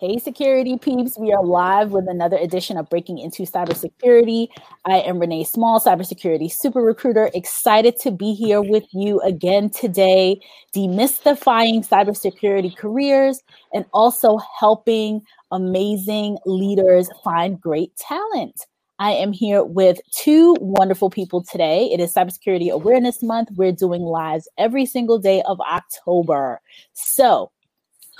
[0.00, 1.18] Hey, security peeps.
[1.18, 4.48] We are live with another edition of Breaking Into Cybersecurity.
[4.86, 7.30] I am Renee Small, cybersecurity super recruiter.
[7.34, 10.40] Excited to be here with you again today,
[10.74, 13.42] demystifying cybersecurity careers
[13.74, 15.20] and also helping
[15.50, 18.64] amazing leaders find great talent.
[18.98, 21.90] I am here with two wonderful people today.
[21.92, 23.50] It is Cybersecurity Awareness Month.
[23.54, 26.62] We're doing lives every single day of October.
[26.94, 27.50] So,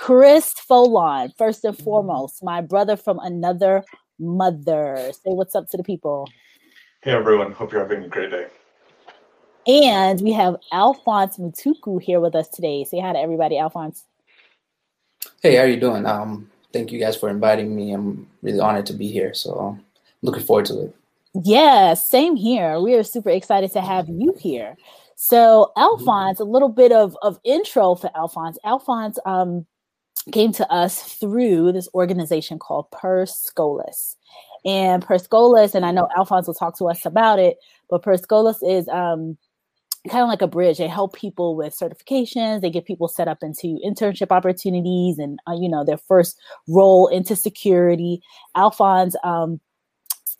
[0.01, 3.83] Chris Foulon, first and foremost, my brother from another
[4.17, 4.97] mother.
[5.13, 6.27] Say what's up to the people.
[7.03, 8.47] Hey everyone, hope you're having a great day.
[9.67, 12.83] And we have Alphonse Mutuku here with us today.
[12.83, 14.05] Say hi to everybody, Alphonse.
[15.43, 16.07] Hey, how are you doing?
[16.07, 17.93] Um, thank you guys for inviting me.
[17.93, 19.35] I'm really honored to be here.
[19.35, 19.85] So um,
[20.23, 20.95] looking forward to it.
[21.43, 22.79] Yeah, same here.
[22.79, 24.77] We are super excited to have you here.
[25.15, 28.57] So Alphonse, a little bit of, of intro for Alphonse.
[28.65, 29.67] Alphonse um,
[30.31, 34.15] came to us through this organization called Per Scholas.
[34.65, 37.57] And Per Scholas, and I know Alphonse will talk to us about it,
[37.89, 39.37] but Per Scholas is um,
[40.09, 40.77] kind of like a bridge.
[40.77, 42.61] They help people with certifications.
[42.61, 47.07] They get people set up into internship opportunities and, uh, you know, their first role
[47.07, 48.21] into security.
[48.55, 49.59] Alphonse, um,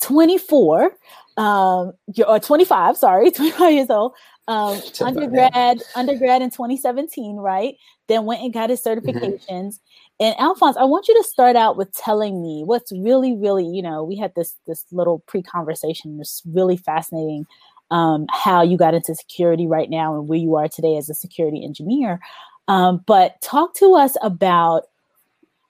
[0.02, 0.98] 24,
[1.38, 1.94] um,
[2.28, 4.14] or 25, sorry, 25 years old,
[4.52, 7.76] um, undergrad, undergrad in 2017, right?
[8.08, 9.08] Then went and got his mm-hmm.
[9.08, 9.48] certifications.
[9.50, 10.26] Mm-hmm.
[10.26, 13.82] And Alphonse, I want you to start out with telling me what's really, really, you
[13.82, 16.20] know, we had this this little pre-conversation.
[16.20, 17.46] It's really fascinating
[17.90, 21.16] um, how you got into security right now and where you are today as a
[21.16, 22.20] security engineer.
[22.68, 24.84] Um, but talk to us about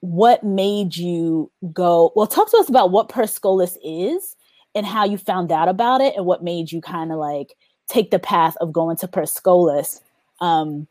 [0.02, 2.12] what made you go.
[2.16, 4.36] Well, talk to us about what Per Scholas is
[4.76, 7.56] and how you found out about it and what made you kind of like
[7.88, 10.02] take the path of going to Per Scholas
[10.40, 10.88] um,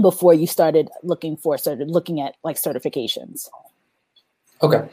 [0.00, 3.48] before you started looking for started looking at like certifications.
[4.62, 4.88] Okay.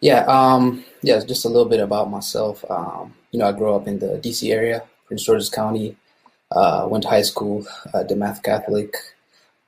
[0.00, 2.64] Yeah, um, yeah, just a little bit about myself.
[2.68, 5.96] Um, you know, I grew up in the DC area, Prince George's County.
[6.50, 8.94] Uh, went to high school, uh, DeMatha Catholic,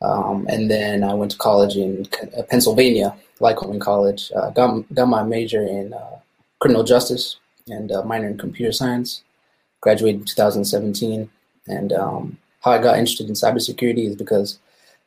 [0.02, 4.30] um, and then I went to college in uh, Pennsylvania, Lycoming College.
[4.36, 6.18] Uh, got got my major in uh,
[6.58, 7.36] criminal justice
[7.68, 9.22] and uh, minor in computer science
[9.84, 11.30] graduated in 2017.
[11.68, 14.58] And um, how I got interested in cybersecurity is because,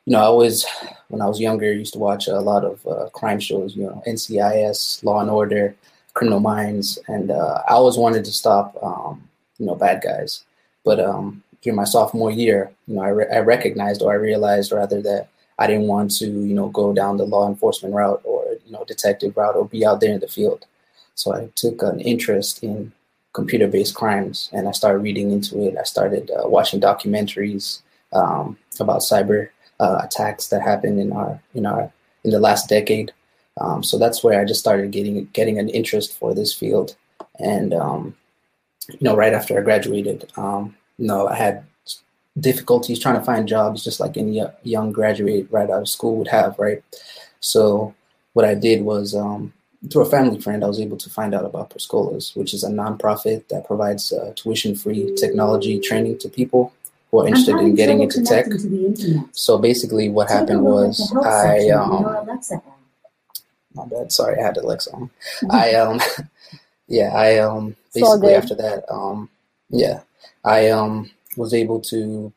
[0.06, 0.66] you know, I always,
[1.10, 4.04] when I was younger, used to watch a lot of uh, crime shows, you know,
[4.08, 5.76] NCIS, Law and Order,
[6.14, 9.28] Criminal Minds, and uh, I always wanted to stop, um,
[9.58, 10.44] you know, bad guys.
[10.86, 14.72] But um, during my sophomore year, you know, I, re- I recognized or I realized
[14.72, 15.28] rather that
[15.60, 18.86] I didn't want to, you know, go down the law enforcement route or, you know,
[18.88, 20.66] detective route or be out there in the field.
[21.16, 22.94] So I took an interest in
[23.40, 25.78] computer-based crimes, and I started reading into it.
[25.80, 27.66] I started uh, watching documentaries
[28.20, 29.50] um, about cyber
[29.80, 31.84] uh, attacks that happened in our in our
[32.24, 33.10] in the last decade.
[33.62, 36.96] Um, so that's where I just started getting getting an interest for this field,
[37.54, 38.16] and um,
[38.90, 41.56] you know, right after I graduated, um, you know, I had
[42.50, 46.34] difficulties trying to find jobs, just like any young graduate right out of school would
[46.40, 46.82] have, right?
[47.40, 47.94] So
[48.34, 49.54] what I did was um,
[49.90, 52.64] through a family friend, I was able to find out about Per Scholas, which is
[52.64, 56.74] a nonprofit that provides uh, tuition-free technology training to people
[57.12, 58.48] who are interested in getting into tech.
[59.32, 62.28] So basically, what Take happened was I um,
[63.74, 64.12] my bad.
[64.12, 65.10] Sorry, I had Alexa on.
[65.50, 66.00] I um,
[66.88, 69.30] yeah, I um, basically after that um,
[69.70, 70.02] yeah,
[70.44, 72.34] I um was able to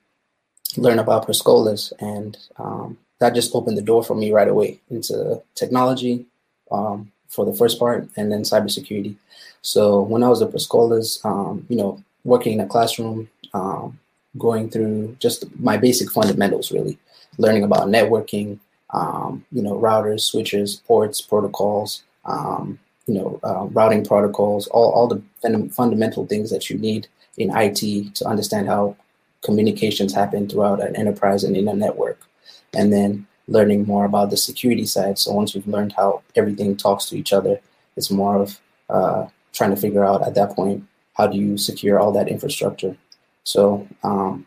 [0.77, 4.81] learn about Per Scholas, and um, that just opened the door for me right away
[4.91, 6.27] into technology.
[6.71, 9.17] Um, for the first part, and then cybersecurity.
[9.63, 13.99] So when I was at Per Scholas, um, you know, working in a classroom, um,
[14.37, 16.99] going through just my basic fundamentals, really,
[17.39, 18.59] learning about networking,
[18.91, 25.07] um, you know, routers, switches, ports, protocols, um, you know, uh, routing protocols, all, all
[25.07, 25.23] the
[25.73, 27.09] fundamental things that you need
[27.39, 28.97] in IT to understand how
[29.43, 32.21] communications happen throughout an enterprise and in a network.
[32.75, 35.19] And then learning more about the security side.
[35.19, 37.61] So once you've learned how everything talks to each other,
[37.97, 38.59] it's more of
[38.89, 40.85] uh, trying to figure out at that point
[41.15, 42.97] how do you secure all that infrastructure.
[43.45, 44.47] So um,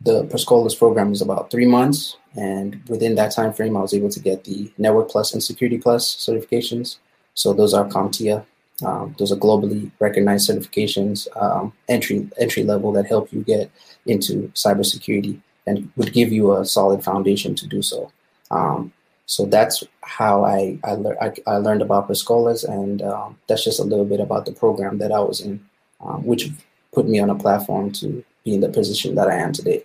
[0.00, 4.10] the Per program is about three months, and within that time frame, I was able
[4.10, 6.98] to get the Network Plus and Security Plus certifications.
[7.34, 8.44] So those are CompTIA.
[8.84, 13.70] Um, those are globally recognized certifications, um, entry entry level that help you get
[14.04, 18.12] into cybersecurity and would give you a solid foundation to do so.
[18.50, 18.92] Um,
[19.26, 23.64] so that's how I I, le- I, I, learned about Per Scholas, and um, that's
[23.64, 25.64] just a little bit about the program that I was in,
[26.00, 26.50] um, which
[26.92, 29.84] put me on a platform to be in the position that I am today.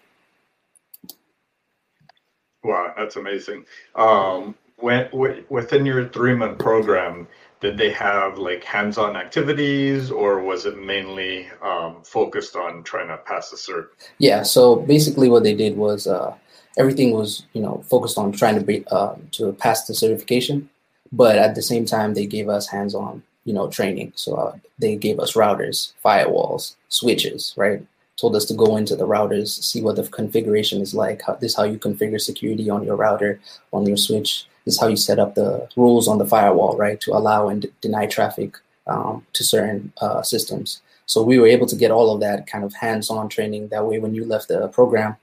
[2.63, 3.65] Wow, that's amazing.
[3.95, 5.09] Um, when
[5.49, 7.27] within your three month program,
[7.61, 13.07] did they have like hands on activities, or was it mainly um, focused on trying
[13.07, 13.89] to pass the cert?
[14.17, 14.43] Yeah.
[14.43, 16.35] So basically, what they did was uh,
[16.77, 20.69] everything was you know focused on trying to be uh, to pass the certification,
[21.11, 24.13] but at the same time, they gave us hands on you know training.
[24.15, 27.81] So uh, they gave us routers, firewalls, switches, right?
[28.21, 31.23] told us to go into the routers, see what the configuration is like.
[31.23, 33.39] How, this is how you configure security on your router,
[33.73, 34.45] on your switch.
[34.63, 37.63] This is how you set up the rules on the firewall, right, to allow and
[37.63, 40.81] d- deny traffic um, to certain uh, systems.
[41.07, 43.69] So we were able to get all of that kind of hands-on training.
[43.69, 45.17] That way, when you left the program,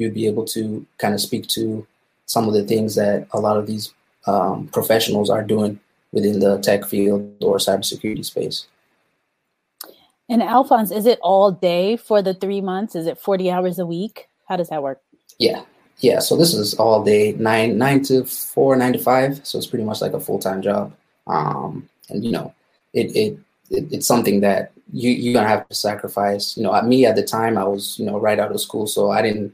[0.00, 1.86] you'd be able to kind of speak to
[2.26, 3.92] some of the things that a lot of these
[4.26, 5.78] um, professionals are doing
[6.12, 8.66] within the tech field or cybersecurity space.
[10.28, 12.94] And Alphonse, is it all day for the three months?
[12.94, 14.28] Is it 40 hours a week?
[14.48, 15.00] How does that work?
[15.38, 15.62] Yeah.
[15.98, 16.20] Yeah.
[16.20, 19.44] So this is all day, nine, nine to four, nine to five.
[19.44, 20.94] So it's pretty much like a full-time job.
[21.26, 22.54] Um, and you know,
[22.94, 23.38] it, it,
[23.70, 27.06] it it's something that you, you're going to have to sacrifice, you know, at me
[27.06, 28.86] at the time, I was, you know, right out of school.
[28.86, 29.52] So I didn't,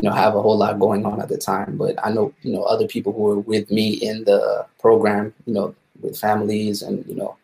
[0.00, 2.52] you know, have a whole lot going on at the time, but I know, you
[2.52, 7.06] know, other people who were with me in the program, you know, with families and,
[7.06, 7.36] you know,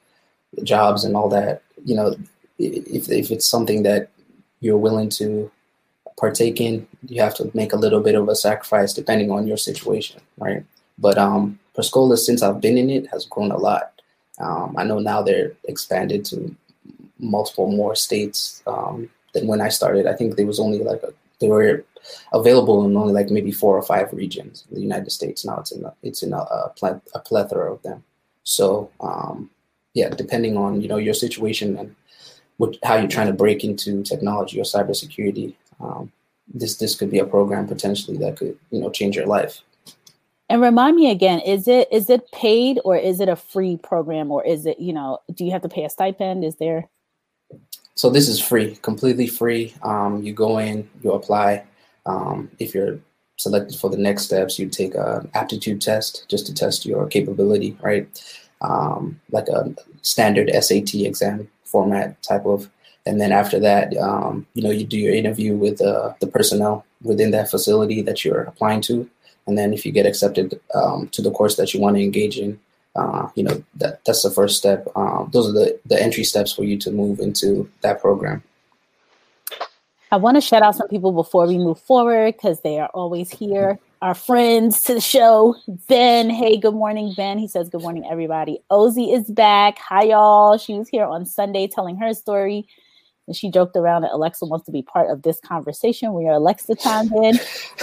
[0.65, 2.15] jobs and all that, you know,
[2.59, 4.11] if, if it's something that
[4.61, 5.51] you're willing to
[6.19, 9.57] partake in, you have to make a little bit of a sacrifice depending on your
[9.57, 10.65] situation, right?
[10.99, 13.93] But um, Perscola, since I've been in it, has grown a lot.
[14.39, 16.55] Um, I know now they're expanded to
[17.19, 20.07] multiple more states um, than when I started.
[20.07, 21.85] I think there was only like a, they were
[22.33, 25.45] available in only like maybe four or five regions in the United States.
[25.45, 28.05] Now it's in a, it's in a, a, plethora of them.
[28.45, 29.51] So um,
[29.95, 31.97] yeah, depending on you know your situation and
[32.59, 36.13] what, how you're trying to break into technology or cybersecurity, um,
[36.53, 39.61] this this could be a program potentially that could you know change your life.
[40.49, 44.31] And remind me again, is it is it paid or is it a free program
[44.31, 46.45] or is it you know do you have to pay a stipend?
[46.45, 46.89] Is there?
[48.01, 49.75] So this is free, completely free.
[49.83, 51.65] Um, you go in, you apply.
[52.07, 52.99] Um, if you're
[53.37, 57.77] selected for the next steps, you take an aptitude test just to test your capability,
[57.83, 58.09] right?
[58.63, 62.71] Um, like a standard SAT exam format type of
[63.05, 66.85] and then after that um, you know you do your interview with uh, the personnel
[67.03, 69.09] within that facility that you're applying to
[69.47, 72.39] and then if you get accepted um, to the course that you want to engage
[72.39, 72.59] in
[72.97, 76.53] uh, you know that that's the first step um, those are the, the entry steps
[76.53, 78.43] for you to move into that program
[80.11, 83.31] i want to shout out some people before we move forward because they are always
[83.31, 85.55] here our friends to the show.
[85.87, 87.39] Ben, hey, good morning, Ben.
[87.39, 88.61] He says, Good morning, everybody.
[88.71, 89.79] Ozzy is back.
[89.79, 90.57] Hi, y'all.
[90.57, 92.67] She was here on Sunday telling her story.
[93.27, 96.15] And she joked around that Alexa wants to be part of this conversation.
[96.15, 97.35] We are Alexa chimed in.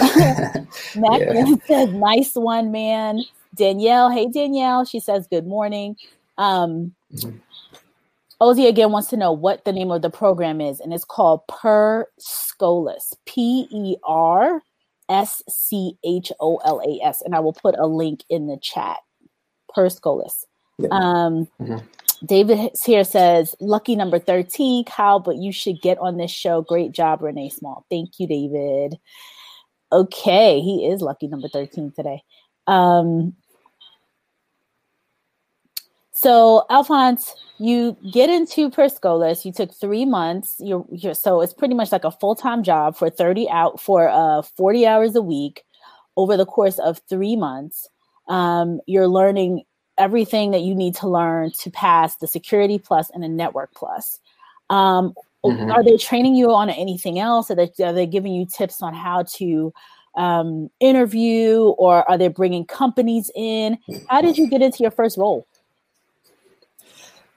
[0.96, 1.54] Mac yeah.
[1.66, 3.22] says, Nice one, man.
[3.54, 4.84] Danielle, hey, Danielle.
[4.84, 5.96] She says, Good morning.
[6.36, 7.38] Um, mm-hmm.
[8.40, 11.46] Ozzy again wants to know what the name of the program is, and it's called
[11.48, 14.62] Per Scholas, P E R
[15.08, 18.56] S C H O L A S, and I will put a link in the
[18.56, 18.98] chat.
[19.74, 20.44] Per Scholas.
[20.78, 20.88] Yeah.
[20.92, 21.78] Um, mm-hmm.
[22.24, 26.62] David here says, "Lucky number thirteen, Kyle, but you should get on this show.
[26.62, 27.84] Great job, Renee Small.
[27.90, 28.98] Thank you, David.
[29.90, 32.22] Okay, he is lucky number thirteen today.
[32.68, 33.34] Um,
[36.12, 39.44] so, Alphonse, you get into Per Scholas.
[39.44, 40.56] You took three months.
[40.60, 44.08] You're, you're so it's pretty much like a full time job for thirty out for
[44.08, 45.64] uh forty hours a week
[46.16, 47.88] over the course of three months.
[48.28, 49.62] Um, you're learning
[49.96, 54.20] everything that you need to learn to pass the Security Plus and the Network Plus.
[54.70, 55.70] Um, mm-hmm.
[55.70, 57.50] Are they training you on anything else?
[57.50, 59.72] Are they, are they giving you tips on how to
[60.18, 63.78] um, interview, or are they bringing companies in?
[64.08, 65.46] How did you get into your first role?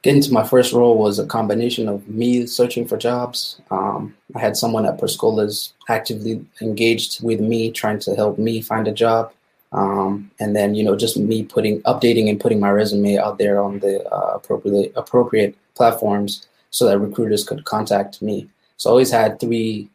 [0.02, 3.62] getting to my first role was a combination of me searching for jobs.
[3.70, 8.62] Um, I had someone at Per Scholas actively engaged with me, trying to help me
[8.62, 9.32] find a job.
[9.74, 13.62] Um, and then, you know, just me putting, updating and putting my resume out there
[13.62, 18.50] on the uh, appropriate, appropriate platforms so that recruiters could contact me.
[18.78, 19.90] So I always had three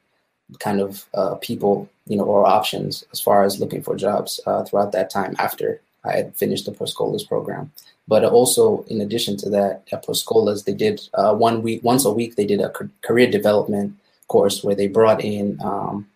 [0.59, 4.65] kind of uh, people, you know, or options as far as looking for jobs uh,
[4.65, 7.73] throughout that time after I had finished the Per Scholas program.
[8.09, 12.05] But also, in addition to that, at Per Scholas, they did uh, one week, once
[12.05, 12.73] a week, they did a
[13.03, 13.97] career development
[14.29, 16.07] course where they brought in um,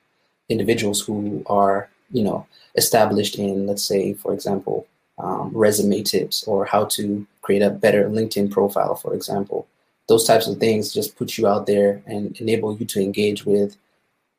[0.48, 2.46] individuals who are, you know,
[2.76, 4.86] established in, let's say, for example,
[5.18, 9.66] um, resume tips or how to create a better LinkedIn profile, for example.
[10.08, 13.76] Those types of things just put you out there and enable you to engage with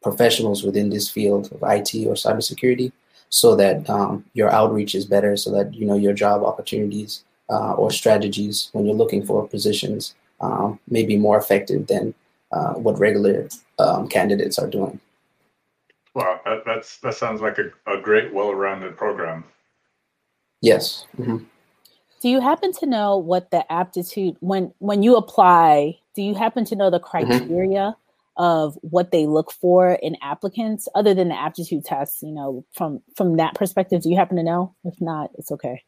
[0.02, 2.92] professionals within this field of IT or cybersecurity
[3.30, 7.74] so that um, your outreach is better, so that you know your job opportunities uh,
[7.74, 12.14] or strategies when you're looking for positions um, may be more effective than
[12.52, 13.48] uh, what regular
[13.80, 15.00] um, candidates are doing.
[16.14, 19.46] Wow, that, that's that sounds like a, a great, well-rounded program.
[20.62, 21.06] Yes.
[21.18, 21.38] Mm-hmm.
[22.22, 25.98] Do you happen to know what the aptitude when when you apply?
[26.14, 27.10] Do you happen to know the mm-hmm.
[27.10, 28.01] criteria mm-hmm.
[28.38, 32.22] Of what they look for in applicants, other than the aptitude tests?
[32.22, 34.76] You know, from from that perspective, do you happen to know?
[34.84, 35.84] If not, it's okay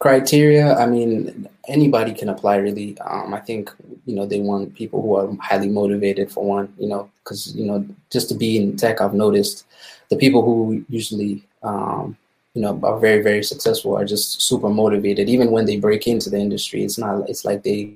[0.00, 3.70] criteria i mean anybody can apply really um, i think
[4.06, 7.64] you know they want people who are highly motivated for one you know because you
[7.64, 9.66] know just to be in tech i've noticed
[10.10, 12.16] the people who usually um,
[12.54, 16.28] you know are very very successful are just super motivated even when they break into
[16.28, 17.94] the industry it's not it's like they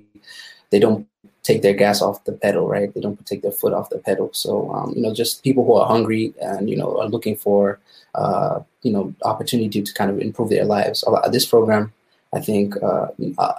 [0.71, 1.07] they don't
[1.43, 4.31] take their gas off the pedal right they don't take their foot off the pedal
[4.33, 7.79] so um, you know just people who are hungry and you know are looking for
[8.15, 11.05] uh, you know opportunity to kind of improve their lives.
[11.31, 11.93] This program,
[12.35, 13.09] I think, uh,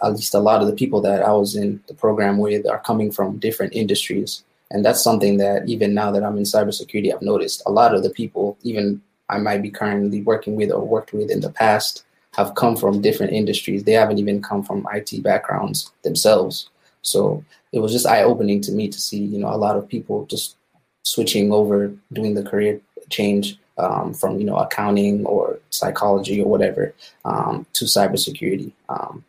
[0.04, 2.80] at least a lot of the people that I was in the program with are
[2.80, 7.22] coming from different industries, and that's something that even now that I'm in cybersecurity, I've
[7.22, 11.14] noticed a lot of the people, even I might be currently working with or worked
[11.14, 13.84] with in the past, have come from different industries.
[13.84, 16.70] They haven't even come from IT backgrounds themselves.
[17.02, 19.88] So it was just eye opening to me to see, you know, a lot of
[19.88, 20.56] people just
[21.04, 26.94] switching over, doing the career change um, from you know accounting or psychology or whatever
[27.26, 28.72] um, to cybersecurity.
[28.90, 29.24] Um,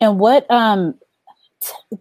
[0.00, 0.94] and what um,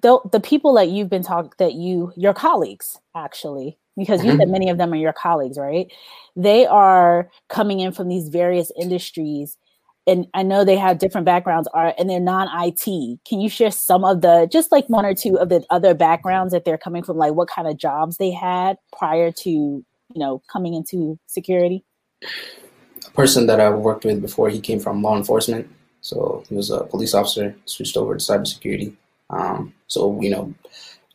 [0.01, 4.39] the the people that you've been talking that you your colleagues actually because you mm-hmm.
[4.39, 5.91] said many of them are your colleagues right
[6.36, 9.58] they are coming in from these various industries
[10.06, 14.04] and i know they have different backgrounds are and they're non-it can you share some
[14.04, 17.18] of the just like one or two of the other backgrounds that they're coming from
[17.18, 19.84] like what kind of jobs they had prior to
[20.14, 21.84] you know, coming into security?
[22.24, 25.70] A person that I worked with before, he came from law enforcement.
[26.02, 28.94] So he was a police officer, switched over to cybersecurity.
[29.30, 30.54] Um, so, you know,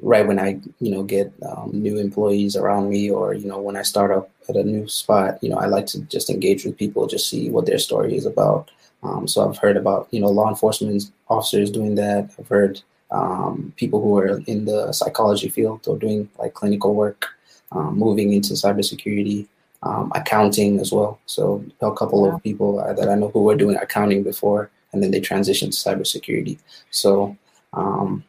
[0.00, 3.76] right when I, you know, get um, new employees around me or, you know, when
[3.76, 6.78] I start up at a new spot, you know, I like to just engage with
[6.78, 8.70] people, just see what their story is about.
[9.02, 12.30] Um, so I've heard about, you know, law enforcement officers doing that.
[12.38, 17.26] I've heard um, people who are in the psychology field or doing like clinical work
[17.72, 19.46] um, moving into cybersecurity,
[19.82, 21.20] um, accounting as well.
[21.26, 25.02] So a couple of people uh, that I know who were doing accounting before, and
[25.02, 26.58] then they transitioned to cybersecurity.
[26.90, 27.36] So
[27.72, 28.24] um,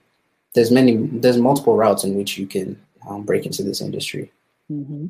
[0.54, 4.32] there's many, there's multiple routes in which you can um, break into this industry.
[4.72, 5.08] Mm-hmm.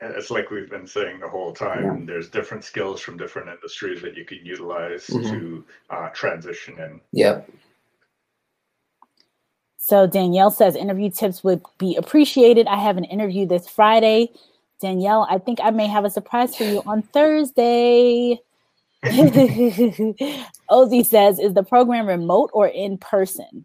[0.00, 1.84] It's like we've been saying the whole time.
[1.84, 2.06] Yeah.
[2.06, 5.30] There's different skills from different industries that you can utilize mm-hmm.
[5.30, 7.00] to uh, transition in.
[7.12, 7.50] Yep.
[9.76, 12.66] So Danielle says interview tips would be appreciated.
[12.66, 14.32] I have an interview this Friday.
[14.80, 18.40] Danielle, I think I may have a surprise for you on Thursday.
[19.04, 23.64] Ozzy says, is the program remote or in person?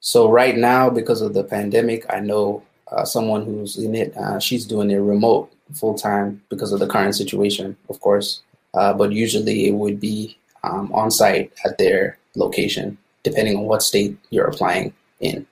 [0.00, 4.16] So right now, because of the pandemic, I know uh, someone who's in it.
[4.16, 8.42] Uh, she's doing it remote full time because of the current situation, of course.
[8.74, 13.82] Uh, but usually, it would be um, on site at their location depending on what
[13.82, 15.44] state you're applying in.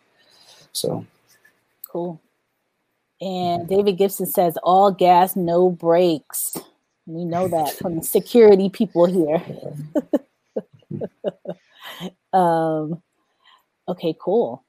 [0.73, 1.05] So
[1.89, 2.21] cool.
[3.21, 6.57] And David Gibson says all gas, no brakes.
[7.07, 9.43] We know that from the security people here.
[12.33, 13.03] um,
[13.89, 14.65] okay, cool.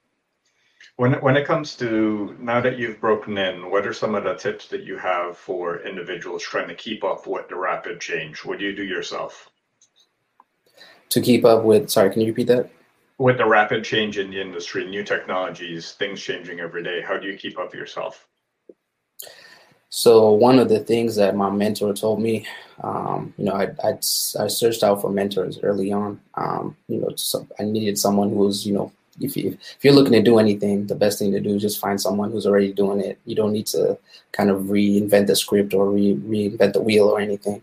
[1.03, 4.35] When when it comes to now that you've broken in, what are some of the
[4.35, 8.45] tips that you have for individuals trying to keep up with the rapid change?
[8.45, 9.49] What do you do yourself?
[11.09, 12.69] To keep up with, sorry, can you repeat that?
[13.17, 17.27] with the rapid change in the industry, new technologies, things changing every day, how do
[17.27, 18.25] you keep up yourself?
[19.89, 22.47] So one of the things that my mentor told me,
[22.81, 23.91] um, you know, I, I,
[24.39, 26.19] I, searched out for mentors early on.
[26.33, 30.13] Um, you know, I needed someone who was, you know, if, you, if you're looking
[30.13, 32.99] to do anything, the best thing to do is just find someone who's already doing
[32.99, 33.19] it.
[33.25, 33.97] You don't need to
[34.31, 37.61] kind of reinvent the script or re- reinvent the wheel or anything.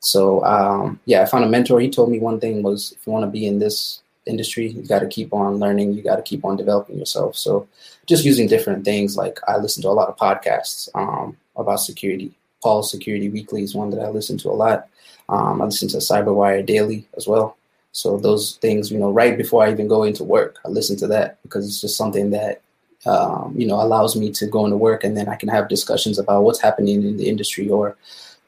[0.00, 1.80] So um, yeah, I found a mentor.
[1.80, 4.68] He told me one thing was if you want to be in this industry.
[4.68, 5.92] You got to keep on learning.
[5.92, 7.36] You got to keep on developing yourself.
[7.36, 7.68] So
[8.06, 9.16] just using different things.
[9.16, 12.32] Like I listen to a lot of podcasts um, about security.
[12.62, 14.86] Paul's Security Weekly is one that I listen to a lot.
[15.30, 17.56] Um, I listen to CyberWire Daily as well.
[17.92, 21.06] So those things, you know, right before I even go into work, I listen to
[21.08, 22.62] that because it's just something that
[23.06, 26.18] um, you know allows me to go into work and then I can have discussions
[26.18, 27.96] about what's happening in the industry or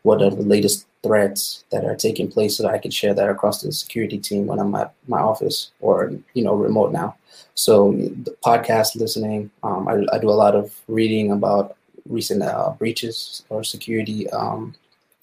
[0.02, 3.28] what are the latest threats that are taking place so that I can share that
[3.28, 7.16] across the security team when I'm at my office or you know remote now.
[7.54, 11.76] So the podcast listening, um, I, I, do a lot of reading about
[12.08, 14.74] recent uh, breaches or security um,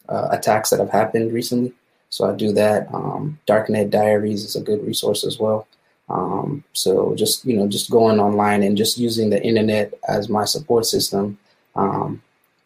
[0.08, 1.74] uh, attacks that have happened recently.
[2.10, 2.94] So I do that.
[2.94, 5.68] Um, Darknet Diaries is a good resource as well.
[6.10, 10.46] Um, so just you know, just going online and just using the internet as my
[10.46, 11.38] support system
[11.76, 12.22] um,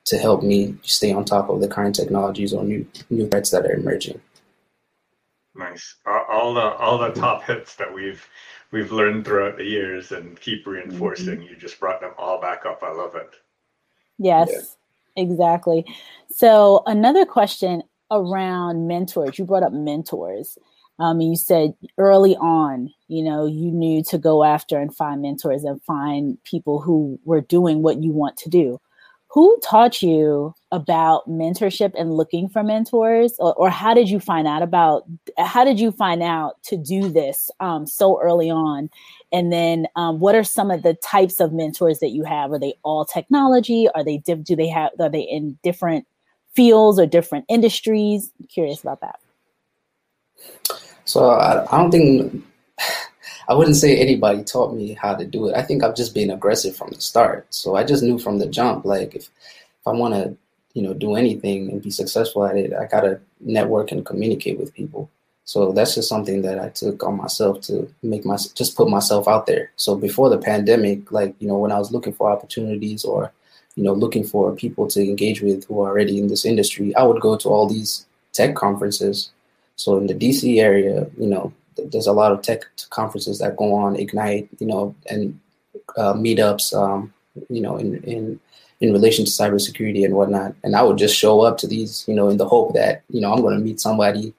[0.05, 3.65] to help me stay on top of the current technologies or new new threats that
[3.65, 4.19] are emerging.
[5.55, 5.95] Nice.
[6.05, 8.27] All the all the top hits that we've
[8.71, 11.39] we've learned throughout the years and keep reinforcing.
[11.39, 11.49] Mm-hmm.
[11.49, 12.81] You just brought them all back up.
[12.81, 13.29] I love it.
[14.17, 15.23] Yes, yeah.
[15.23, 15.85] exactly.
[16.29, 17.83] So another question
[18.13, 19.37] around mentors.
[19.37, 20.57] You brought up mentors.
[20.99, 25.63] Um, you said early on, you know, you knew to go after and find mentors
[25.63, 28.79] and find people who were doing what you want to do.
[29.29, 33.33] Who taught you about mentorship and looking for mentors?
[33.39, 35.05] Or, or, how did you find out about
[35.39, 38.91] how did you find out to do this um, so early on?
[39.31, 42.51] And then um, what are some of the types of mentors that you have?
[42.51, 43.87] Are they all technology?
[43.95, 46.05] Are they do they have are they in different
[46.55, 49.19] fields or different industries I'm curious about that
[51.05, 52.43] so I, I don't think
[53.47, 55.55] I wouldn't say anybody taught me how to do it.
[55.55, 57.45] I think I've just been aggressive from the start.
[57.53, 60.35] So I just knew from the jump, like if, if I want to,
[60.73, 64.73] you know, do anything and be successful at it, I gotta network and communicate with
[64.73, 65.09] people.
[65.45, 69.27] So that's just something that I took on myself to make my just put myself
[69.27, 69.71] out there.
[69.75, 73.31] So before the pandemic, like you know, when I was looking for opportunities or
[73.75, 77.03] you know looking for people to engage with who are already in this industry, I
[77.03, 79.31] would go to all these tech conferences.
[79.75, 83.73] So in the DC area, you know, there's a lot of tech conferences that go
[83.73, 85.39] on, Ignite, you know, and
[85.97, 87.13] uh, meetups, um,
[87.49, 88.39] you know, in, in
[88.79, 90.53] in relation to cybersecurity and whatnot.
[90.63, 93.21] And I would just show up to these, you know, in the hope that you
[93.21, 94.33] know I'm going to meet somebody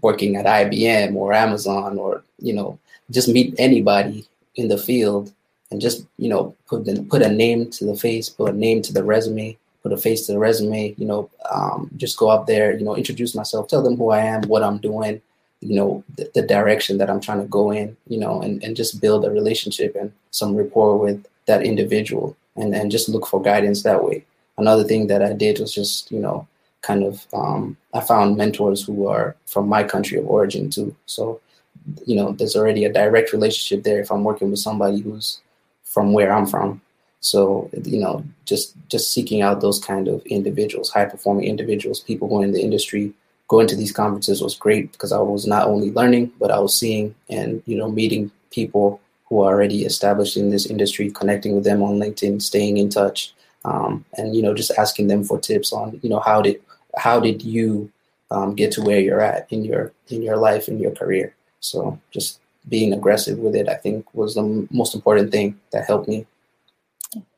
[0.00, 2.78] working at IBM or Amazon or you know
[3.10, 5.32] just meet anybody in the field
[5.72, 8.82] and just you know put the, put a name to the face, put a name
[8.82, 10.94] to the resume, put a face to the resume.
[10.96, 14.20] You know, um, just go up there, you know, introduce myself, tell them who I
[14.20, 15.20] am, what I'm doing,
[15.62, 18.76] you know the, the, direction that i'm trying to go in you know and, and
[18.76, 23.40] just build a relationship and some rapport with that individual and and just look for
[23.40, 24.24] guidance that way
[24.58, 26.46] another thing that i did was just you know
[26.82, 31.40] kind of um, i found mentors who are from my country of origin too so
[32.06, 35.40] you know there's already a direct relationship there if i'm working with somebody who's
[35.92, 36.80] from where i'm from
[37.20, 42.36] so you know just just seeking out those kind of individuals high performing individuals people
[42.36, 43.12] are in the industry
[43.52, 46.74] going to these conferences was great because I was not only learning, but I was
[46.74, 51.64] seeing and you know meeting people who are already established in this industry, connecting with
[51.64, 53.34] them on LinkedIn, staying in touch,
[53.66, 56.62] um, and you know just asking them for tips on you know how did
[56.96, 57.90] how did you
[58.30, 61.34] um, get to where you're at in your in your life in your career.
[61.60, 66.08] So just being aggressive with it, I think, was the most important thing that helped
[66.08, 66.26] me.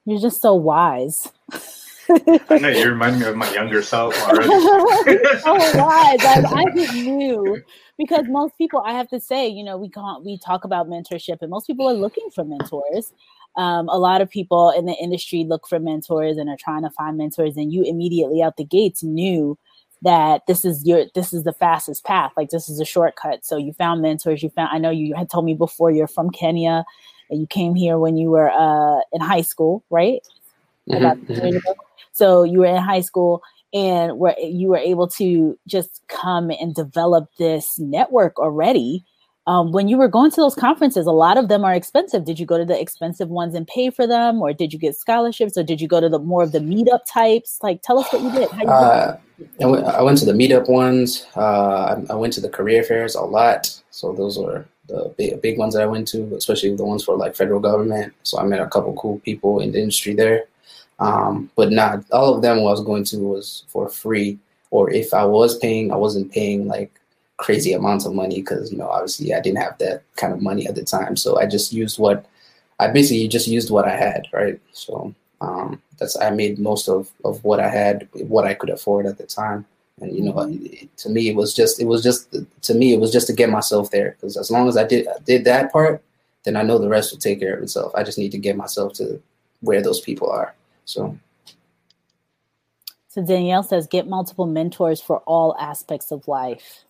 [0.04, 1.32] You're just so wise.
[2.50, 4.48] I know you remind me of my younger self already.
[4.52, 6.24] oh, wise.
[6.24, 7.62] I, I just knew
[7.96, 11.38] because most people, I have to say, you know, we can't we talk about mentorship,
[11.40, 13.12] and most people are looking for mentors.
[13.56, 16.90] Um, a lot of people in the industry look for mentors and are trying to
[16.90, 19.56] find mentors, and you immediately out the gates knew
[20.04, 23.56] that this is your this is the fastest path like this is a shortcut so
[23.56, 26.84] you found mentors you found i know you had told me before you're from kenya
[27.30, 30.20] and you came here when you were uh, in high school right
[30.88, 31.72] mm-hmm, mm-hmm.
[32.14, 33.42] So you were in high school
[33.74, 39.04] and where you were able to just come and develop this network already.
[39.46, 42.24] Um, when you were going to those conferences, a lot of them are expensive.
[42.24, 44.96] Did you go to the expensive ones and pay for them, or did you get
[44.96, 47.59] scholarships, or did you go to the more of the meetup types?
[47.62, 48.48] Like, tell us what you did.
[48.59, 49.18] You uh,
[49.61, 51.26] I, went, I went to the meetup ones.
[51.37, 51.40] Uh,
[52.09, 53.70] I, I, went to the career fairs a lot.
[53.90, 57.16] So those were the big, big ones that I went to, especially the ones for
[57.16, 58.14] like federal government.
[58.22, 60.44] So I met a couple cool people in the industry there.
[61.00, 64.38] Um, but not all of them I was going to was for free,
[64.70, 66.92] or if I was paying, I wasn't paying like
[67.44, 70.66] crazy amounts of money because you know obviously I didn't have that kind of money
[70.66, 71.14] at the time.
[71.14, 72.24] So I just used what
[72.80, 74.59] I basically just used what I had, right?
[74.72, 79.04] So um, that's I made most of of what I had, what I could afford
[79.04, 79.66] at the time.
[80.00, 80.87] And you know, mm-hmm.
[80.96, 83.50] to me, it was just it was just to me it was just to get
[83.50, 86.02] myself there because as long as I did I did that part,
[86.44, 87.92] then I know the rest will take care of itself.
[87.94, 89.20] I just need to get myself to
[89.61, 90.54] where those people are.
[90.87, 91.18] So.
[93.09, 96.85] So Danielle says, get multiple mentors for all aspects of life.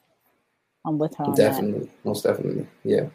[0.84, 1.32] I'm with her.
[1.34, 3.08] definitely, most definitely, yeah.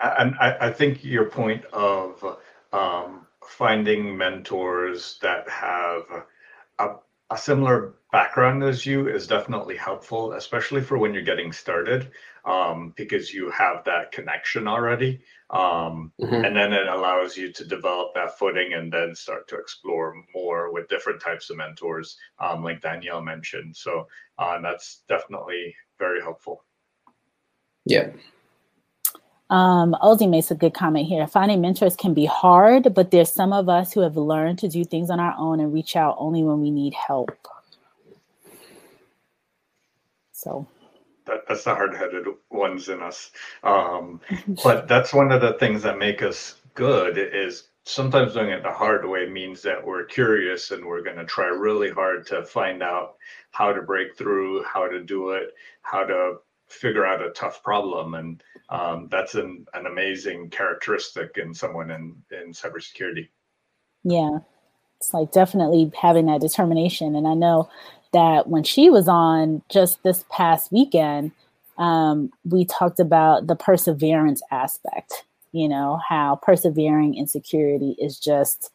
[0.00, 2.38] And I, I, think your point of
[2.72, 6.02] um, finding mentors that have
[6.78, 6.90] a,
[7.30, 12.10] a similar background as you is definitely helpful, especially for when you're getting started,
[12.44, 15.22] um, because you have that connection already.
[15.50, 16.44] Um, mm-hmm.
[16.44, 20.72] And then it allows you to develop that footing and then start to explore more
[20.72, 23.76] with different types of mentors, um, like Danielle mentioned.
[23.76, 24.06] So
[24.38, 26.64] uh, that's definitely very helpful.
[27.84, 28.10] Yeah.
[29.50, 31.26] Um, Ozzy makes a good comment here.
[31.26, 34.82] Finding mentors can be hard, but there's some of us who have learned to do
[34.82, 37.36] things on our own and reach out only when we need help.
[40.32, 40.66] So
[41.26, 43.30] that, that's the hard-headed ones in us.
[43.62, 44.20] Um,
[44.64, 48.70] but that's one of the things that make us good is sometimes doing it the
[48.70, 52.82] hard way means that we're curious and we're going to try really hard to find
[52.82, 53.16] out
[53.50, 56.36] how to break through, how to do it, how to
[56.72, 58.14] figure out a tough problem.
[58.14, 63.28] And um, that's an, an amazing characteristic in someone in, in cybersecurity.
[64.04, 64.38] Yeah.
[64.98, 67.14] It's like definitely having that determination.
[67.14, 67.68] And I know
[68.12, 71.32] that when she was on just this past weekend,
[71.78, 78.70] um, we talked about the perseverance aspect, you know, how persevering in security is just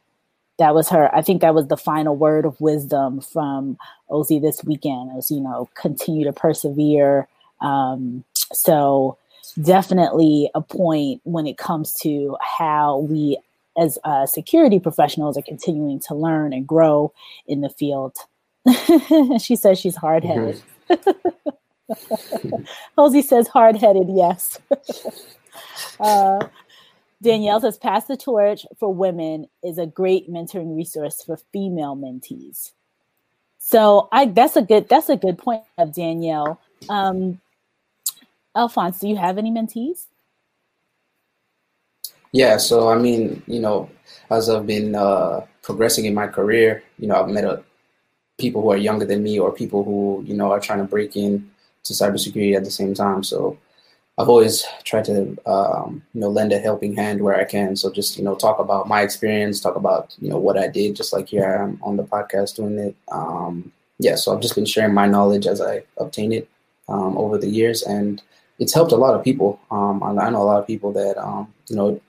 [0.57, 1.13] that was her.
[1.15, 3.77] I think that was the final word of wisdom from
[4.09, 5.11] Ozzy this weekend.
[5.11, 7.27] It was, you know, continue to persevere.
[7.61, 9.17] Um, so
[9.61, 13.39] definitely a point when it comes to how we
[13.77, 17.13] as uh, security professionals are continuing to learn and grow
[17.45, 18.17] in the field
[19.39, 20.61] she says she's hard headed.
[20.89, 23.21] Mm-hmm.
[23.21, 24.59] says hard headed, yes.
[25.99, 26.39] uh,
[27.21, 32.71] Danielle says Pass the Torch for Women is a great mentoring resource for female mentees.
[33.57, 36.59] So I that's a good that's a good point of Danielle.
[36.89, 37.41] Um,
[38.57, 40.07] Alphonse, do you have any mentees?
[42.33, 43.89] Yeah, so I mean, you know,
[44.29, 47.63] as I've been uh, progressing in my career, you know, I've met a,
[48.37, 51.15] people who are younger than me or people who you know are trying to break
[51.15, 51.49] in
[51.83, 53.23] to cybersecurity at the same time.
[53.23, 53.57] So
[54.17, 57.75] I've always tried to um, you know lend a helping hand where I can.
[57.75, 60.95] So just you know talk about my experience, talk about you know what I did,
[60.95, 62.95] just like here I am on the podcast doing it.
[63.11, 66.49] Um, yeah, so I've just been sharing my knowledge as I obtain it
[66.89, 68.21] um, over the years, and
[68.59, 69.59] it's helped a lot of people.
[69.71, 72.01] Um, I know a lot of people that um, you know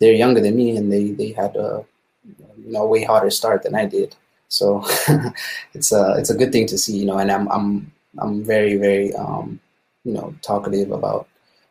[0.00, 1.84] they're younger than me and they they had a
[2.26, 4.14] you know way harder start than I did.
[4.48, 4.84] So
[5.74, 7.18] it's a it's a good thing to see, you know.
[7.18, 9.60] And I'm I'm I'm very very um,
[10.04, 11.28] you know talkative about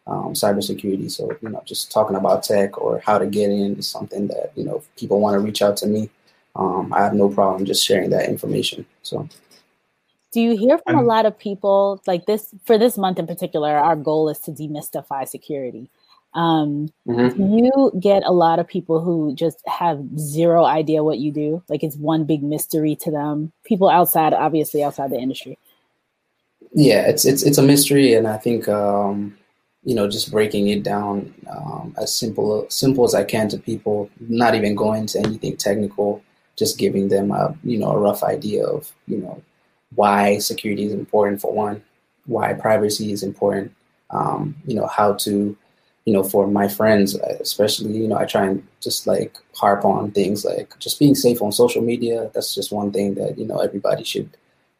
[0.08, 1.12] um, cybersecurity.
[1.12, 4.52] So you know, just talking about tech or how to get in is something that
[4.56, 6.10] you know people want to reach out to me.
[6.56, 8.86] Um, I have no problem just sharing that information.
[9.02, 9.28] So.
[10.34, 13.78] Do you hear from a lot of people like this for this month in particular?
[13.78, 15.91] Our goal is to demystify security.
[16.34, 17.58] Um, mm-hmm.
[17.60, 21.62] You get a lot of people who just have zero idea what you do.
[21.69, 23.52] Like it's one big mystery to them.
[23.63, 25.60] People outside, obviously outside the industry.
[26.74, 29.38] Yeah, it's it's it's a mystery, and I think um,
[29.84, 34.10] you know just breaking it down um, as simple simple as I can to people,
[34.19, 36.24] not even going to anything technical,
[36.56, 39.43] just giving them a you know a rough idea of you know
[39.95, 41.84] why security is important for one,
[42.25, 43.73] why privacy is important,
[44.10, 45.58] um, you know how to
[46.06, 50.12] you know, for my friends, especially, you know, I try and just like harp on
[50.12, 52.29] things like just being safe on social media.
[52.34, 54.29] That's just one thing that, you know, everybody should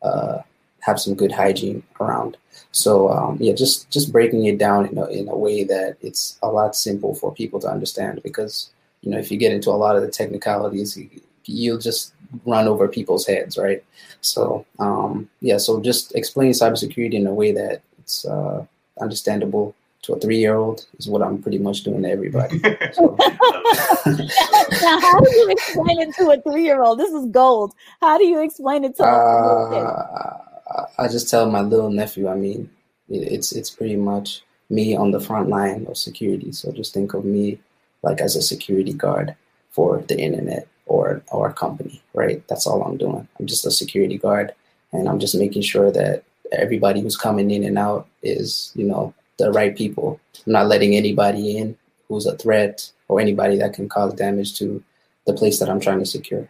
[0.02, 0.40] uh,
[0.82, 2.36] have some good hygiene around.
[2.72, 6.38] So, um, yeah, just, just breaking it down in a, in a way that it's
[6.44, 8.72] a lot simple for people to understand because,
[9.02, 11.00] you know, if you get into a lot of the technicalities,
[11.46, 12.14] you'll just
[12.46, 13.84] run over people's heads, right?
[14.22, 18.66] So, um, yeah, so just explain cybersecurity in a way that it's uh,
[19.00, 22.60] understandable to a three year old is what I'm pretty much doing to everybody.
[22.94, 23.16] So.
[23.20, 27.00] now, how do you explain it to a three year old?
[27.00, 27.74] This is gold.
[28.02, 32.36] How do you explain it to a uh, I just tell my little nephew, I
[32.36, 32.70] mean,
[33.10, 36.52] it's it's pretty much me on the front line of security.
[36.52, 37.60] So just think of me
[38.02, 39.36] like as a security guard
[39.70, 42.46] for the internet or or a company, right?
[42.48, 43.28] That's all I'm doing.
[43.40, 44.54] I'm just a security guard
[44.92, 49.14] and I'm just making sure that everybody who's coming in and out is, you know,
[49.40, 50.20] the right people.
[50.46, 54.84] I'm not letting anybody in who's a threat or anybody that can cause damage to
[55.26, 56.48] the place that I'm trying to secure.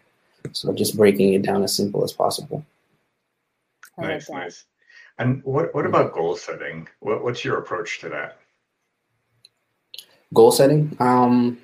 [0.52, 2.66] So just breaking it down as simple as possible.
[3.98, 4.66] Nice, nice.
[5.20, 6.88] And what what about goal setting?
[7.00, 8.40] What what's your approach to that?
[10.34, 10.98] Goal setting?
[11.00, 11.60] Um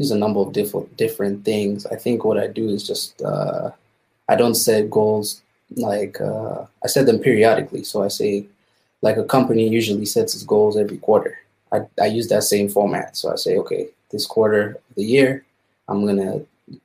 [0.00, 1.86] use a number of different different things.
[1.94, 3.70] I think what I do is just uh
[4.32, 5.26] I don't set goals
[5.88, 7.84] like uh I set them periodically.
[7.90, 8.46] So I say
[9.06, 11.34] like a company usually sets its goals every quarter.
[11.74, 13.16] I, I use that same format.
[13.16, 15.44] So I say, okay, this quarter of the year,
[15.88, 16.32] I'm gonna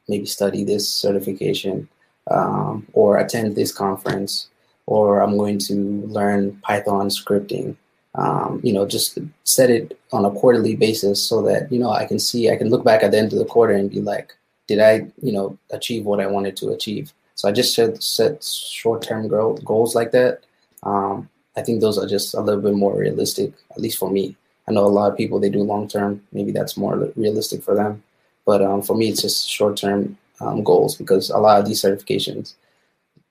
[0.08, 1.88] maybe study this certification.
[2.32, 4.48] um, or attend this conference,
[4.88, 5.76] or I'm going to
[6.08, 7.76] learn Python scripting.
[8.18, 12.06] Um, you know, just set it on a quarterly basis so that you know I
[12.06, 14.34] can see, I can look back at the end of the quarter and be like,
[14.68, 17.14] did I, you know, achieve what I wanted to achieve?
[17.36, 20.42] So I just set, set short-term goals like that.
[20.84, 24.36] Um, I think those are just a little bit more realistic, at least for me.
[24.68, 26.22] I know a lot of people they do long-term.
[26.32, 28.04] Maybe that's more realistic for them.
[28.46, 32.56] But um, for me, it's just short-term um, goals because a lot of these certifications,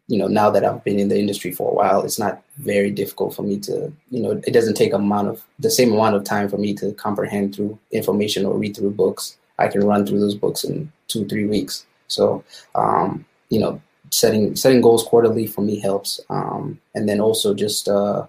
[0.07, 2.91] you know, now that I've been in the industry for a while, it's not very
[2.91, 6.25] difficult for me to, you know, it doesn't take amount of the same amount of
[6.25, 9.37] time for me to comprehend through information or read through books.
[9.59, 11.87] I can run through those books in two, three weeks.
[12.09, 13.81] So, um, you know,
[14.13, 18.27] setting setting goals quarterly for me helps, um, and then also just uh,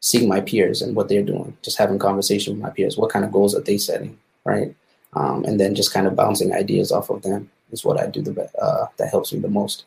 [0.00, 2.98] seeing my peers and what they're doing, just having conversation with my peers.
[2.98, 4.74] What kind of goals are they setting, right?
[5.14, 8.20] Um, and then just kind of bouncing ideas off of them is what I do
[8.20, 8.48] the.
[8.60, 9.84] Uh, that helps me the most.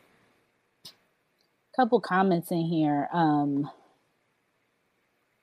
[1.77, 3.07] Couple comments in here.
[3.13, 3.69] Um,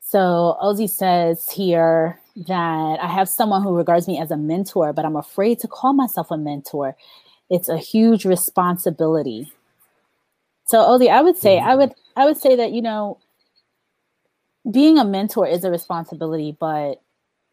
[0.01, 2.19] so Ozzy says here
[2.49, 5.93] that I have someone who regards me as a mentor, but I'm afraid to call
[5.93, 6.97] myself a mentor.
[7.51, 9.53] It's a huge responsibility.
[10.67, 11.79] So Ozzy, I would say, I mm-hmm.
[11.79, 13.19] would, I would say that you know,
[14.69, 17.01] being a mentor is a responsibility, but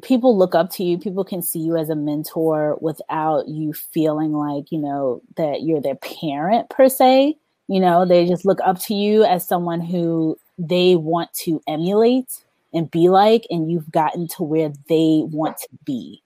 [0.02, 0.98] people look up to you.
[0.98, 5.82] People can see you as a mentor without you feeling like you know that you're
[5.82, 7.38] their parent per se.
[7.72, 12.44] You know, they just look up to you as someone who they want to emulate
[12.74, 16.22] and be like, and you've gotten to where they want to be.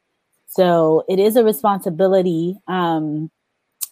[0.48, 2.58] So it is a responsibility.
[2.68, 3.30] Um,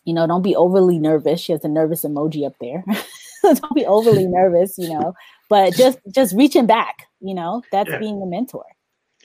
[0.04, 1.40] you know, don't be overly nervous.
[1.40, 2.84] She has a nervous emoji up there.
[3.44, 5.14] don't be overly nervous, you know,
[5.48, 8.00] but just just reaching back, you know, that's yeah.
[8.00, 8.66] being a mentor.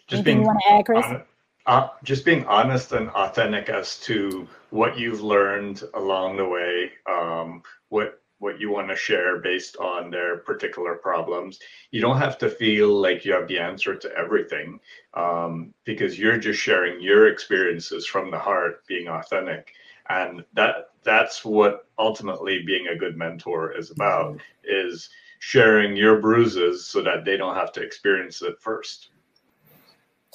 [0.06, 1.22] Just Anything being, you want to add, Chris?
[1.64, 7.62] uh, just being honest and authentic as to what you've learned along the way, um,
[7.88, 11.58] what what you want to share based on their particular problems.
[11.90, 14.78] You don't have to feel like you have the answer to everything
[15.14, 19.72] um, because you're just sharing your experiences from the heart, being authentic,
[20.08, 24.40] and that that's what ultimately being a good mentor is about: mm-hmm.
[24.64, 29.10] is sharing your bruises so that they don't have to experience it first.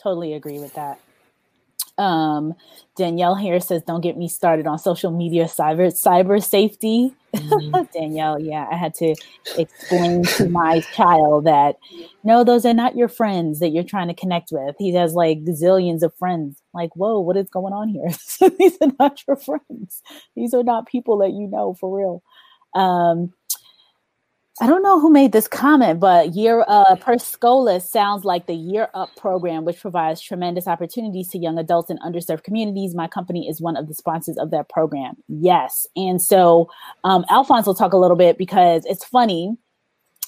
[0.02, 1.00] Totally agree with that.
[1.98, 2.54] Um,
[2.96, 7.84] Danielle here says, "Don't get me started on social media cyber cyber safety." Mm-hmm.
[7.94, 9.16] Danielle, yeah, I had to
[9.58, 11.76] explain to my child that
[12.24, 14.76] no, those are not your friends that you're trying to connect with.
[14.80, 16.62] He has like zillions of friends.
[16.74, 18.10] Like, whoa, what is going on here?
[18.58, 20.02] These are not your friends.
[20.36, 22.24] These are not people that you know for real.
[22.76, 23.34] Um,
[24.62, 28.54] I don't know who made this comment, but year uh, Per Scholas sounds like the
[28.54, 32.94] Year Up program, which provides tremendous opportunities to young adults in underserved communities.
[32.94, 35.16] My company is one of the sponsors of that program.
[35.28, 36.70] Yes, and so
[37.04, 39.58] um, Alphonse will talk a little bit because it's funny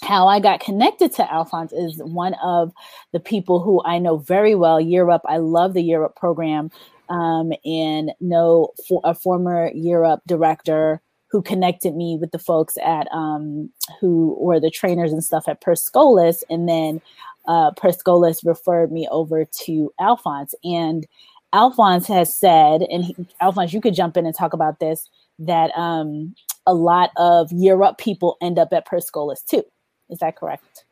[0.02, 2.74] how I got connected to Alphonse is one of
[3.14, 4.82] the people who I know very well.
[4.82, 6.72] Year Up, I love the Year Up program,
[7.10, 11.00] um, and know for a former Year Up director
[11.36, 13.69] who connected me with the folks at um,
[14.00, 17.02] who were the trainers and stuff at Per Scholas, and then
[17.45, 20.56] uh, Per Scholas referred me over to Alphonse.
[20.63, 21.06] And
[21.52, 25.78] Alphonse has said, and he, Alphonse, you could jump in and talk about this, that
[25.78, 26.34] um,
[26.65, 29.65] a lot of Year Up people end up at Per Scholas too.
[30.10, 30.86] Is that correct?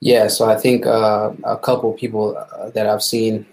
[0.00, 3.46] Yeah, so I think uh, a couple people uh, that I've seen,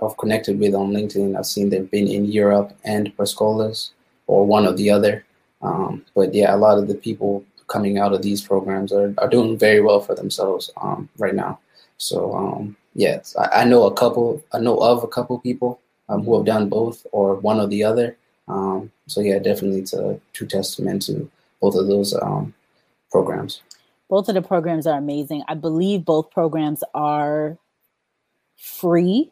[0.00, 3.90] I've connected with on LinkedIn, I've seen they've been in Year Up and Per Scholas
[4.28, 5.24] or one or the other.
[5.60, 9.28] Um, but yeah, a lot of the people coming out of these programs are, are
[9.28, 11.58] doing very well for themselves um, right now.
[11.96, 16.24] So um, yeah, I, I, know a couple, I know of a couple people um,
[16.24, 18.16] who have done both or one or the other.
[18.46, 22.54] Um, so yeah, definitely it's a true testament to both of those um,
[23.10, 23.62] programs.
[24.08, 25.42] Both of the programs are amazing.
[25.48, 27.58] I believe both programs are
[28.56, 29.30] free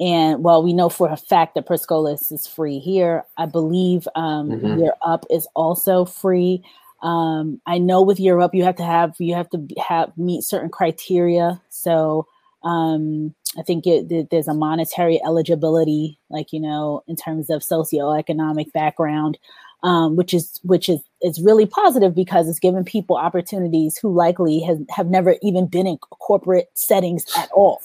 [0.00, 4.08] and while we know for a fact that Per Scholas is free here, I believe
[4.14, 4.78] um, mm-hmm.
[4.78, 6.64] Year Up is also free.
[7.02, 10.42] Um, I know with Year Up you have to have you have to have meet
[10.42, 11.60] certain criteria.
[11.68, 12.26] So
[12.62, 18.72] um, I think it, there's a monetary eligibility, like you know, in terms of socioeconomic
[18.72, 19.38] background,
[19.82, 24.60] um, which is which is is really positive because it's giving people opportunities who likely
[24.60, 27.82] has, have never even been in corporate settings at all.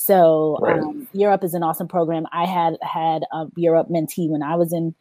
[0.00, 0.78] So right.
[0.78, 2.24] um, Up is an awesome program.
[2.30, 4.94] I had had a Year Up mentee when I was in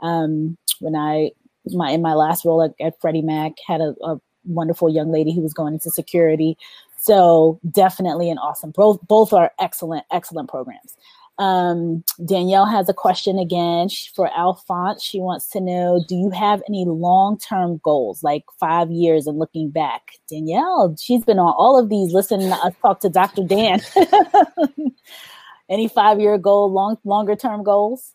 [0.00, 1.32] um, when I
[1.72, 5.34] my in my last role at, at Freddie Mac had a, a, wonderful young lady
[5.34, 6.56] who was going into security.
[6.98, 8.70] So definitely an awesome.
[8.70, 10.96] Both both are excellent excellent programs.
[11.38, 15.02] Um, Danielle has a question again for Alphonse.
[15.02, 19.38] She wants to know Do you have any long term goals, like five years and
[19.38, 20.12] looking back?
[20.30, 23.42] Danielle, she's been on all of these listening to us talk to Dr.
[23.42, 23.80] Dan.
[25.68, 28.12] any five year goal, long longer term goals?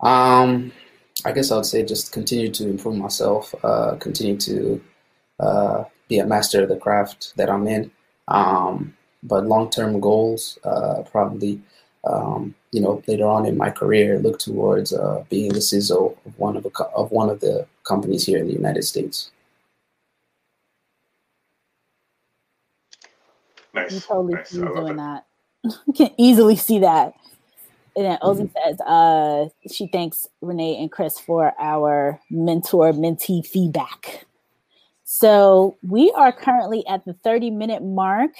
[0.00, 0.72] Um,
[1.24, 4.82] I guess I would say just continue to improve myself, uh, continue to
[5.38, 7.90] uh, be a master of the craft that I'm in.
[8.28, 11.60] Um, but long-term goals, uh, probably,
[12.04, 16.38] um, you know, later on in my career, look towards uh, being the CISO of
[16.38, 19.30] one of, a, of one of the companies here in the United States.
[23.74, 23.92] Nice.
[23.92, 24.48] You totally nice.
[24.48, 25.26] see doing that.
[25.62, 27.14] you can easily see that.
[27.96, 28.68] And then Ozzy mm-hmm.
[28.68, 34.26] says uh, she thanks Renee and Chris for our mentor mentee feedback.
[35.04, 38.30] So we are currently at the 30 minute mark.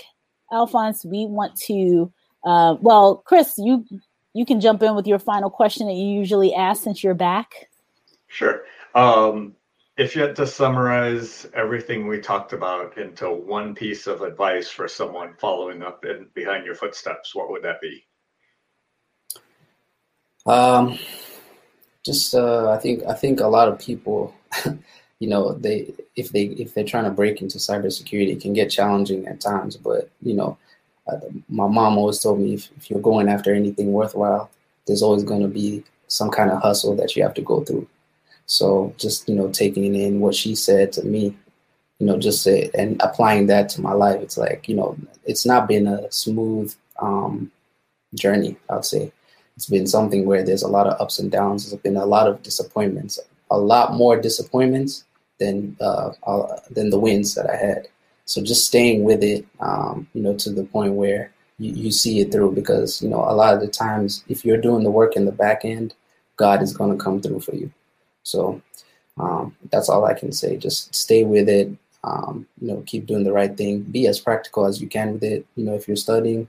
[0.53, 2.13] Alphonse, we want to,
[2.45, 3.85] uh, well, Chris, you
[4.33, 7.69] you can jump in with your final question that you usually ask since you're back.
[8.29, 8.63] Sure.
[8.95, 9.57] Um,
[9.97, 14.89] if you had to summarize everything we talked about into one piece of advice for
[14.89, 18.05] someone following up in behind your footsteps, what would that be?
[20.47, 20.99] Um,
[22.05, 24.35] just uh, I think I think a lot of people,
[25.21, 28.71] you know, they if they if they're trying to break into cybersecurity, it can get
[28.71, 29.77] challenging at times.
[29.77, 30.57] But you know,
[31.07, 34.51] uh, my mom always told me if, if you're going after anything worthwhile,
[34.87, 37.87] there's always going to be some kind of hustle that you have to go through.
[38.47, 41.37] So just you know, taking in what she said to me,
[41.99, 45.45] you know, just say, and applying that to my life, it's like you know, it's
[45.45, 47.53] not been a smooth um,
[48.15, 48.57] journey.
[48.71, 49.13] I'd say
[49.55, 51.71] it's been something where there's a lot of ups and downs.
[51.71, 55.05] There's been a lot of disappointments, a lot more disappointments
[55.41, 57.89] than uh, uh, than the wins that I had.
[58.27, 62.21] So just staying with it, um, you know, to the point where you, you see
[62.21, 62.53] it through.
[62.53, 65.33] Because you know, a lot of the times, if you're doing the work in the
[65.33, 65.95] back end,
[66.37, 67.73] God is going to come through for you.
[68.23, 68.63] So
[69.19, 70.57] um, that's all I can say.
[70.57, 71.75] Just stay with it.
[72.05, 73.81] Um, you know, keep doing the right thing.
[73.83, 75.45] Be as practical as you can with it.
[75.57, 76.49] You know, if you're studying,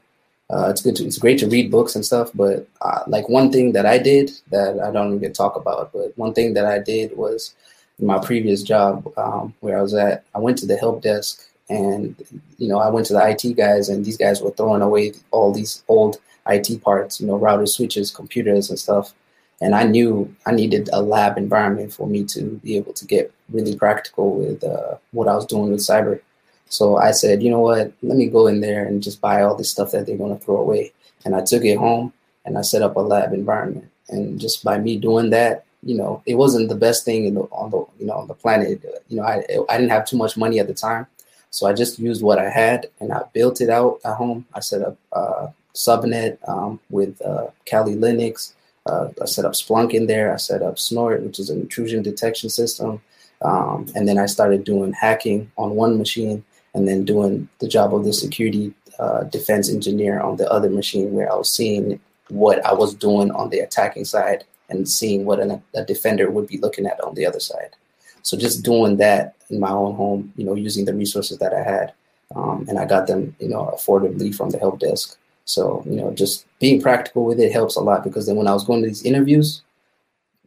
[0.51, 0.95] uh, it's good.
[0.97, 3.97] To, it's great to read books and stuff, but uh, like one thing that I
[3.97, 7.55] did that I don't even talk about, but one thing that I did was
[8.01, 12.15] my previous job um, where I was at, I went to the help desk and
[12.57, 15.53] you know I went to the IT guys and these guys were throwing away all
[15.53, 19.13] these old IT parts, you know, routers, switches, computers, and stuff.
[19.61, 23.31] And I knew I needed a lab environment for me to be able to get
[23.49, 26.19] really practical with uh, what I was doing with cyber.
[26.67, 29.55] So I said, you know what, let me go in there and just buy all
[29.55, 30.93] this stuff that they're going to throw away.
[31.25, 32.11] And I took it home
[32.45, 33.89] and I set up a lab environment.
[34.09, 37.71] And just by me doing that, you know, it wasn't the best thing the, on
[37.71, 38.83] the you know on the planet.
[39.09, 41.07] You know, I I didn't have too much money at the time,
[41.49, 44.45] so I just used what I had and I built it out at home.
[44.53, 48.53] I set up uh, subnet um, with uh, Kali Linux.
[48.85, 50.33] Uh, I set up Splunk in there.
[50.33, 53.01] I set up Snort, which is an intrusion detection system.
[53.41, 57.93] Um, and then I started doing hacking on one machine and then doing the job
[57.93, 62.63] of the security uh, defense engineer on the other machine where I was seeing what
[62.65, 66.57] I was doing on the attacking side and seeing what an, a defender would be
[66.57, 67.75] looking at on the other side.
[68.23, 71.63] So just doing that in my own home, you know, using the resources that I
[71.63, 71.93] had,
[72.35, 75.17] um, and I got them, you know, affordably from the help desk.
[75.45, 78.53] So you know, just being practical with it helps a lot because then when I
[78.53, 79.63] was going to these interviews,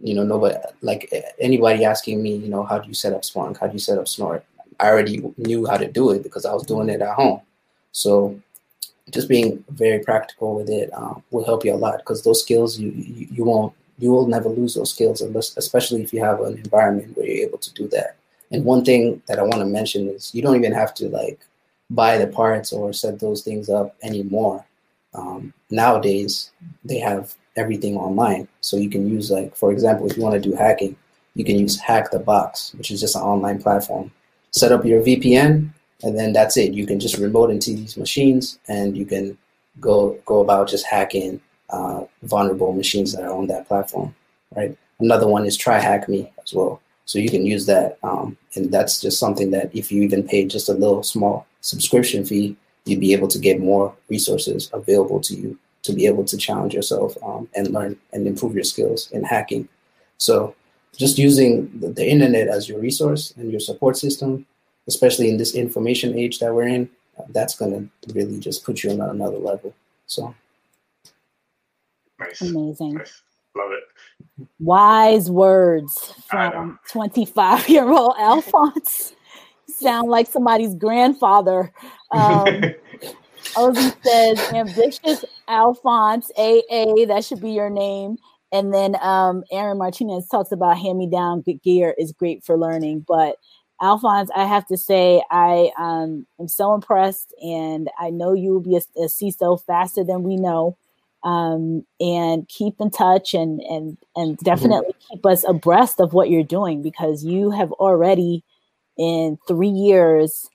[0.01, 3.59] you know, nobody like anybody asking me, you know, how do you set up Splunk?
[3.59, 4.45] How do you set up Snort?
[4.81, 7.41] I already knew how to do it because I was doing it at home.
[7.93, 8.41] So
[9.11, 12.79] just being very practical with it um, will help you a lot because those skills
[12.79, 16.41] you, you, you won't you will never lose those skills unless especially if you have
[16.41, 18.17] an environment where you're able to do that.
[18.51, 21.41] And one thing that I want to mention is you don't even have to like
[21.91, 24.65] buy the parts or set those things up anymore.
[25.15, 26.51] Um, nowadays
[26.85, 30.49] they have everything online, so you can use like for example if you want to
[30.49, 30.97] do hacking,
[31.35, 34.11] you can use Hack the Box, which is just an online platform
[34.55, 35.69] set up your VPN,
[36.03, 36.73] and then that's it.
[36.73, 39.37] You can just remote into these machines, and you can
[39.81, 44.15] go go about just hacking uh, vulnerable machines that are on that platform.
[44.55, 44.77] Right.
[45.01, 46.81] Another one is TryHackMe as well.
[47.07, 50.47] So you can use that, um, and that's just something that if you even pay
[50.47, 55.35] just a little small subscription fee, you'd be able to get more resources available to
[55.35, 59.23] you to be able to challenge yourself um, and learn and improve your skills in
[59.23, 59.69] hacking.
[60.17, 60.55] So
[60.97, 64.47] just using the, the, internet as your resource and your support system,
[64.89, 66.89] especially in this information age that we're in,
[67.19, 69.75] uh, that's going to really just put you on another level.
[70.07, 70.35] So,
[72.19, 72.41] nice.
[72.41, 72.95] Amazing.
[72.95, 73.23] Nice.
[73.57, 74.49] Love it.
[74.59, 79.15] Wise words from 25 year old Alphonse.
[79.69, 81.73] Sound like somebody's grandfather.
[82.11, 82.63] Um,
[83.57, 87.07] Ozzy says ambitious Alphonse AA.
[87.07, 88.17] That should be your name.
[88.53, 93.05] And then um, Aaron Martinez talks about hand me down gear is great for learning.
[93.07, 93.37] But
[93.83, 98.61] Alphonse, I have to say, I um, am so impressed, and I know you will
[98.61, 100.77] be a, a CISO faster than we know.
[101.25, 105.15] Um, and keep in touch and and and definitely mm-hmm.
[105.15, 108.45] keep us abreast of what you're doing because you have already
[108.99, 110.51] in three years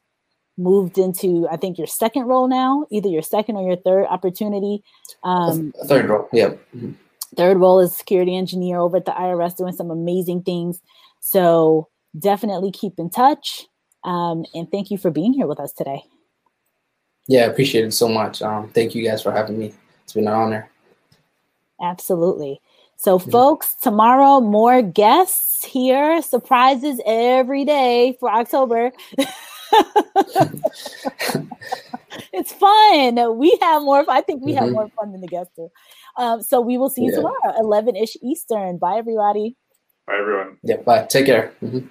[0.60, 4.84] moved into I think your second role now, either your second or your third opportunity.
[5.24, 6.50] Um, third role, yeah.
[6.76, 6.92] Mm-hmm.
[7.36, 10.82] Third role is security engineer over at the IRS, doing some amazing things.
[11.20, 13.66] So definitely keep in touch.
[14.04, 16.04] Um, and thank you for being here with us today.
[17.28, 18.42] Yeah, I appreciate it so much.
[18.42, 19.74] Um, thank you guys for having me.
[20.10, 20.72] It's been an honor.
[21.80, 22.60] Absolutely.
[22.95, 23.30] So, mm-hmm.
[23.30, 28.91] folks, tomorrow more guests here, surprises every day for October.
[32.34, 33.38] it's fun.
[33.38, 34.03] We have more.
[34.10, 34.64] I think we mm-hmm.
[34.64, 35.70] have more fun than the guests do.
[36.18, 37.18] Um, so we will see you yeah.
[37.18, 38.80] tomorrow, 11 ish Eastern.
[38.80, 39.55] Bye, everybody.
[40.07, 40.57] Bye, everyone.
[40.64, 41.03] Yeah, bye.
[41.03, 41.53] Take care.
[41.62, 41.86] Mm-hmm.